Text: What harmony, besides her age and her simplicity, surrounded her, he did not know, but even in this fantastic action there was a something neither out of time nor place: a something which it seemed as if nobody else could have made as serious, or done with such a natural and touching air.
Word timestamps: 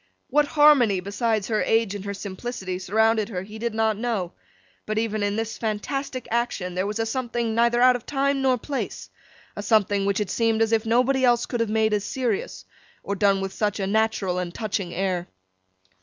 What 0.31 0.47
harmony, 0.47 0.99
besides 0.99 1.47
her 1.49 1.61
age 1.61 1.93
and 1.93 2.03
her 2.05 2.13
simplicity, 2.15 2.79
surrounded 2.79 3.29
her, 3.29 3.43
he 3.43 3.59
did 3.59 3.75
not 3.75 3.97
know, 3.99 4.31
but 4.87 4.97
even 4.97 5.21
in 5.21 5.35
this 5.35 5.59
fantastic 5.59 6.27
action 6.31 6.73
there 6.73 6.87
was 6.87 6.97
a 6.97 7.05
something 7.05 7.53
neither 7.53 7.79
out 7.81 7.95
of 7.95 8.07
time 8.07 8.41
nor 8.41 8.57
place: 8.57 9.11
a 9.55 9.61
something 9.61 10.07
which 10.07 10.19
it 10.19 10.31
seemed 10.31 10.59
as 10.63 10.71
if 10.71 10.87
nobody 10.87 11.23
else 11.23 11.45
could 11.45 11.59
have 11.59 11.69
made 11.69 11.93
as 11.93 12.03
serious, 12.03 12.65
or 13.03 13.15
done 13.15 13.41
with 13.41 13.53
such 13.53 13.79
a 13.79 13.85
natural 13.85 14.39
and 14.39 14.55
touching 14.55 14.91
air. 14.91 15.27